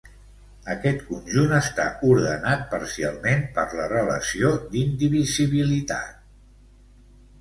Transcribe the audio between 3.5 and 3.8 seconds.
per